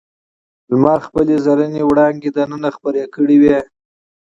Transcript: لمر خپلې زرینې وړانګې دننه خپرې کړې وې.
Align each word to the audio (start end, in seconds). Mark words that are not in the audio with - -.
لمر 0.69 0.99
خپلې 1.07 1.35
زرینې 1.45 1.81
وړانګې 1.85 2.29
دننه 2.37 2.69
خپرې 2.77 3.03
کړې 3.13 3.37
وې. 3.41 3.57